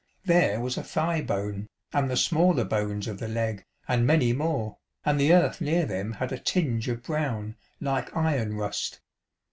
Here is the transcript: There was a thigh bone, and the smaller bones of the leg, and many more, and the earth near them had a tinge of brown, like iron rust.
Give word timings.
There 0.25 0.59
was 0.59 0.77
a 0.79 0.83
thigh 0.83 1.21
bone, 1.21 1.67
and 1.93 2.09
the 2.09 2.17
smaller 2.17 2.63
bones 2.63 3.07
of 3.07 3.19
the 3.19 3.27
leg, 3.27 3.61
and 3.87 4.03
many 4.03 4.33
more, 4.33 4.77
and 5.05 5.19
the 5.19 5.31
earth 5.31 5.61
near 5.61 5.85
them 5.85 6.13
had 6.13 6.31
a 6.31 6.39
tinge 6.39 6.89
of 6.89 7.03
brown, 7.03 7.55
like 7.79 8.15
iron 8.17 8.55
rust. 8.55 8.99